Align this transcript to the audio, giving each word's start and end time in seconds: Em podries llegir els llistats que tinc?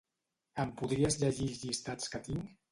Em 0.63 0.71
podries 0.79 1.19
llegir 1.25 1.47
els 1.53 1.63
llistats 1.69 2.13
que 2.17 2.25
tinc? 2.33 2.53